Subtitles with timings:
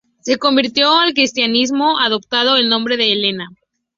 [0.21, 3.49] Se convirtió al cristianismo adoptando el nombre de Elena.